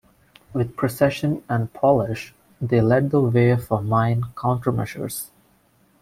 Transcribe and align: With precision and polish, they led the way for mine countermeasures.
With 0.51 0.75
precision 0.75 1.43
and 1.47 1.71
polish, 1.73 2.33
they 2.59 2.81
led 2.81 3.11
the 3.11 3.21
way 3.21 3.55
for 3.55 3.83
mine 3.83 4.23
countermeasures. 4.33 5.29